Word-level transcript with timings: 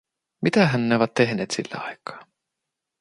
Mitähän 0.41 0.89
ne 0.89 0.95
ovat 0.95 1.13
tehneet 1.13 1.51
sillä 1.51 1.79
aikaa? 1.83 2.25